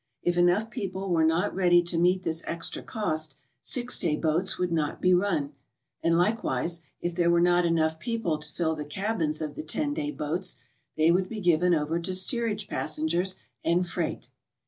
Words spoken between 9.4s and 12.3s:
of the ten day boats, they would be given over to